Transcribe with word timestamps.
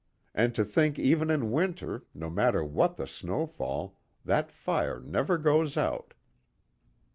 "And 0.33 0.55
to 0.55 0.65
think 0.65 0.97
even 0.97 1.29
in 1.29 1.51
winter, 1.51 2.05
no 2.15 2.31
matter 2.31 2.63
what 2.63 2.97
the 2.97 3.05
snowfall, 3.05 3.99
that 4.25 4.51
fire 4.51 4.99
never 4.99 5.37
goes 5.37 5.77
out." 5.77 6.15